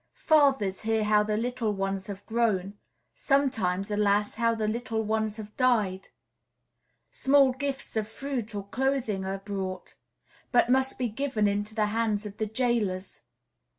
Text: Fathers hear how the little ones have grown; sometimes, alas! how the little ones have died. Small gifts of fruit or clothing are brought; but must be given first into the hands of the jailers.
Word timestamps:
Fathers 0.15 0.81
hear 0.81 1.03
how 1.03 1.21
the 1.21 1.37
little 1.37 1.73
ones 1.73 2.07
have 2.07 2.25
grown; 2.25 2.73
sometimes, 3.13 3.91
alas! 3.91 4.33
how 4.33 4.55
the 4.55 4.67
little 4.67 5.03
ones 5.03 5.37
have 5.37 5.55
died. 5.57 6.09
Small 7.11 7.51
gifts 7.51 7.95
of 7.95 8.07
fruit 8.07 8.55
or 8.55 8.65
clothing 8.67 9.25
are 9.25 9.37
brought; 9.37 9.93
but 10.51 10.69
must 10.69 10.97
be 10.97 11.07
given 11.07 11.45
first 11.45 11.51
into 11.53 11.75
the 11.75 11.85
hands 11.93 12.25
of 12.25 12.37
the 12.37 12.47
jailers. 12.47 13.21